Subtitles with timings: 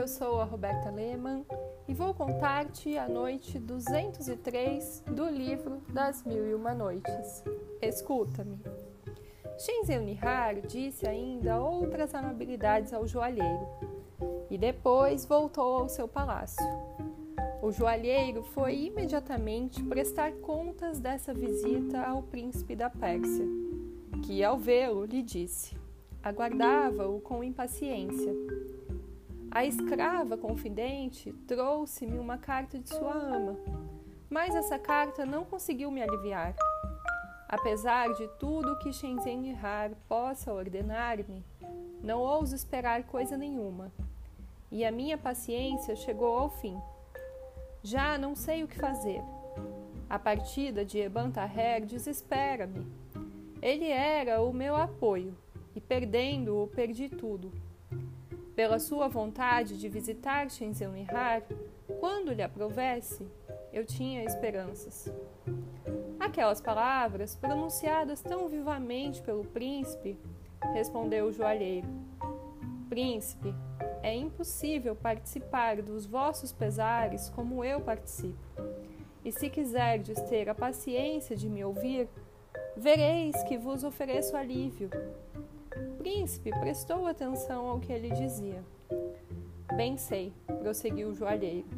[0.00, 1.44] eu sou a Roberta Lehmann
[1.86, 7.44] e vou contar-te a noite 203 do livro Das Mil e Uma Noites.
[7.82, 8.58] Escuta-me.
[9.58, 13.68] Shinzen Nihar disse ainda outras amabilidades ao joalheiro
[14.50, 16.64] e depois voltou ao seu palácio.
[17.60, 23.44] O joalheiro foi imediatamente prestar contas dessa visita ao príncipe da Pérsia,
[24.24, 25.76] que, ao vê-lo, lhe disse:
[26.22, 28.34] aguardava-o com impaciência.
[29.52, 33.56] A escrava confidente trouxe-me uma carta de sua ama,
[34.30, 36.54] mas essa carta não conseguiu me aliviar.
[37.48, 41.44] Apesar de tudo que Shenzhen Nihar possa ordenar-me,
[42.00, 43.90] não ouso esperar coisa nenhuma,
[44.70, 46.80] e a minha paciência chegou ao fim.
[47.82, 49.20] Já não sei o que fazer.
[50.08, 52.86] A partida de Eban Taher desespera-me.
[53.60, 55.36] Ele era o meu apoio,
[55.74, 57.50] e perdendo-o, perdi tudo.
[58.60, 61.42] Pela sua vontade de visitar Shenzhen Nihar,
[61.98, 63.26] quando lhe aprovesse,
[63.72, 65.10] eu tinha esperanças.
[66.20, 70.18] Aquelas palavras, pronunciadas tão vivamente pelo príncipe,
[70.74, 71.88] respondeu o joalheiro.
[72.90, 73.54] Príncipe,
[74.02, 78.44] é impossível participar dos vossos pesares como eu participo.
[79.24, 82.10] E se quiserdes ter a paciência de me ouvir,
[82.76, 84.90] vereis que vos ofereço alívio.
[86.00, 88.64] Príncipe prestou atenção ao que ele dizia.
[89.76, 91.68] Bem sei, prosseguiu o joalheiro,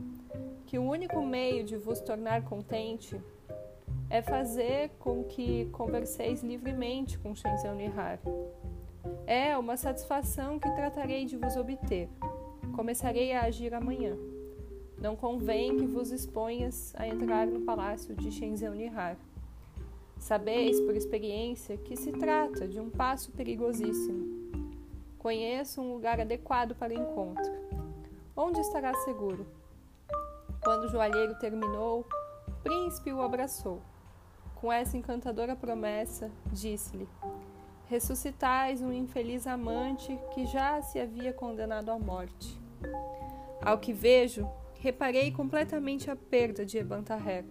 [0.64, 3.20] que o único meio de vos tornar contente
[4.08, 8.20] é fazer com que converseis livremente com Shenzhen Nihar.
[9.26, 12.08] É uma satisfação que tratarei de vos obter.
[12.76, 14.16] Começarei a agir amanhã.
[14.98, 19.16] Não convém que vos exponhas a entrar no palácio de Shenzhen Nihar.
[20.22, 24.52] Sabeis por experiência que se trata de um passo perigosíssimo.
[25.18, 27.52] Conheço um lugar adequado para o encontro.
[28.36, 29.44] Onde estará seguro?
[30.62, 32.06] Quando o joalheiro terminou,
[32.46, 33.82] o príncipe o abraçou.
[34.54, 37.08] Com essa encantadora promessa, disse-lhe:
[37.88, 42.56] ressuscitais um infeliz amante que já se havia condenado à morte.
[43.60, 47.44] Ao que vejo, reparei completamente a perda de Ebantaher.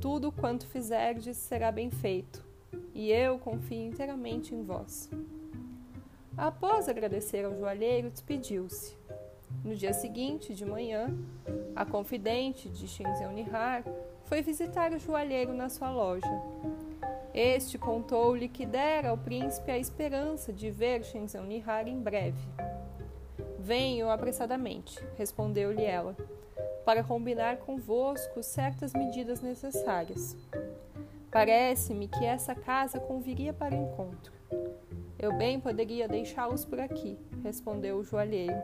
[0.00, 2.44] Tudo quanto fizerdes será bem feito,
[2.94, 5.10] e eu confio inteiramente em vós.
[6.36, 8.96] Após agradecer ao joalheiro, despediu-se.
[9.64, 11.08] No dia seguinte, de manhã,
[11.74, 13.82] a confidente de Shenzhen Nihar
[14.24, 16.28] foi visitar o joalheiro na sua loja
[17.40, 22.48] este contou-lhe que dera ao príncipe a esperança de ver Shenzhen Nihar em breve.
[23.60, 26.16] Venho apressadamente, respondeu-lhe ela,
[26.88, 30.34] para combinar convosco certas medidas necessárias.
[31.30, 34.32] Parece-me que essa casa conviria para o encontro.
[35.18, 38.56] Eu bem poderia deixá-los por aqui, respondeu o joalheiro.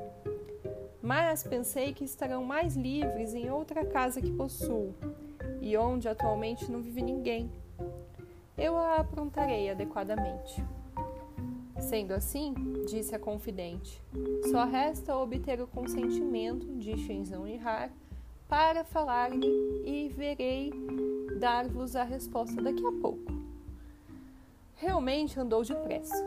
[1.02, 4.94] Mas pensei que estarão mais livres em outra casa que possuo,
[5.60, 7.52] e onde atualmente não vive ninguém
[8.56, 10.64] eu a aprontarei adequadamente.
[11.78, 12.54] Sendo assim,
[12.86, 14.00] disse a confidente,
[14.50, 17.90] só resta obter o consentimento de Shenzhen Nihar
[18.48, 20.72] para falar-lhe e verei
[21.38, 23.32] dar-vos a resposta daqui a pouco.
[24.76, 26.24] Realmente andou depressa,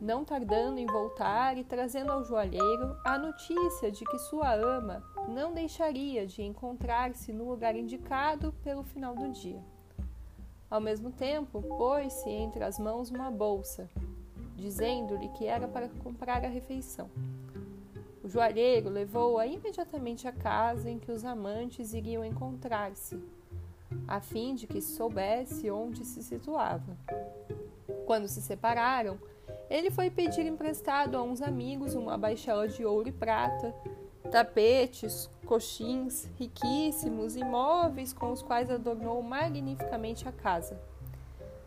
[0.00, 5.54] não tardando em voltar e trazendo ao joalheiro a notícia de que sua ama não
[5.54, 9.62] deixaria de encontrar-se no lugar indicado pelo final do dia.
[10.70, 13.88] Ao mesmo tempo, pôs-se entre as mãos uma bolsa,
[14.56, 17.08] dizendo-lhe que era para comprar a refeição.
[18.24, 23.22] O joalheiro levou-a imediatamente à casa em que os amantes iriam encontrar-se,
[24.08, 26.96] a fim de que soubesse onde se situava.
[28.06, 29.18] Quando se separaram,
[29.68, 33.74] ele foi pedir emprestado a uns amigos uma baixela de ouro e prata,
[34.30, 40.80] tapetes, coxins riquíssimos e móveis com os quais adornou magnificamente a casa.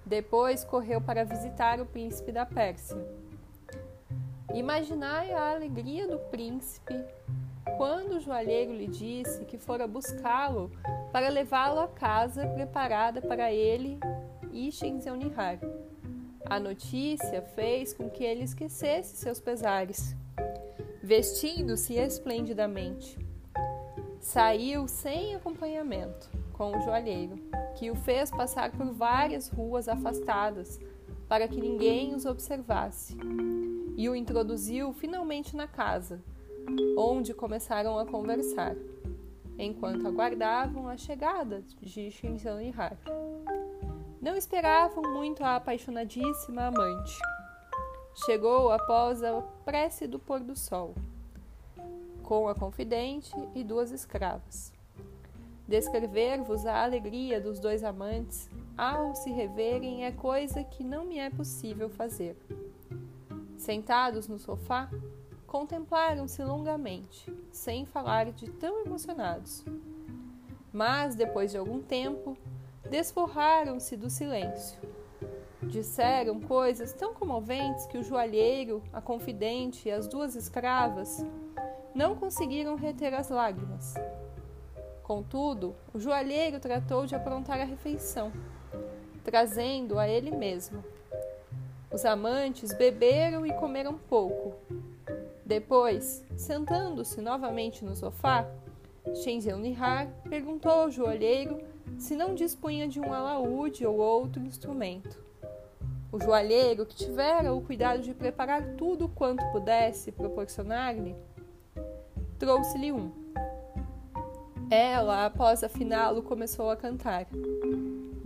[0.04, 2.98] Depois correu para visitar o príncipe da Pérsia.
[4.58, 6.96] Imaginai a alegria do príncipe
[7.78, 10.72] quando o joalheiro lhe disse que fora buscá-lo
[11.12, 14.00] para levá-lo à casa preparada para ele
[14.52, 15.60] e Shenzhen-Nihar.
[16.44, 20.16] A notícia fez com que ele esquecesse seus pesares,
[21.04, 23.16] vestindo-se esplendidamente
[24.20, 27.38] Saiu sem acompanhamento com o joalheiro,
[27.78, 30.80] que o fez passar por várias ruas afastadas
[31.28, 33.18] para que ninguém os observasse,
[33.96, 36.22] e o introduziu finalmente na casa,
[36.98, 38.76] onde começaram a conversar,
[39.58, 42.98] enquanto aguardavam a chegada de Shinzan e Har.
[44.22, 47.18] Não esperavam muito a apaixonadíssima amante.
[48.26, 50.94] Chegou após a prece do pôr do sol
[52.28, 54.74] com a confidente e duas escravas.
[55.66, 61.30] Descrever-vos a alegria dos dois amantes ao se reverem é coisa que não me é
[61.32, 62.38] possível fazer.
[63.58, 64.90] Sentados no sofá,
[65.48, 69.66] contemplaram-se longamente, sem falar de tão emocionados.
[70.72, 72.38] Mas, depois de algum tempo,
[72.88, 74.80] desforraram-se do silêncio.
[75.64, 81.26] Disseram coisas tão comoventes que o joalheiro, a confidente e as duas escravas
[81.96, 83.96] não conseguiram reter as lágrimas.
[85.02, 88.32] Contudo, o joalheiro tratou de aprontar a refeição,
[89.28, 90.82] trazendo a ele mesmo.
[91.92, 94.56] Os amantes beberam e comeram pouco.
[95.46, 98.48] Depois, sentando-se novamente no sofá,
[99.16, 101.60] Shenzhen Nihar perguntou ao joalheiro
[101.98, 105.22] se não dispunha de um alaúde ou outro instrumento.
[106.10, 111.14] O joalheiro, que tivera o cuidado de preparar tudo quanto pudesse proporcionar-lhe,
[112.40, 113.12] trouxe-lhe um.
[114.72, 117.28] Ela, após afiná-lo, começou a cantar.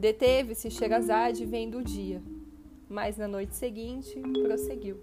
[0.01, 2.23] Deteve-se Sherazade vendo o dia,
[2.89, 4.99] mas na noite seguinte prosseguiu.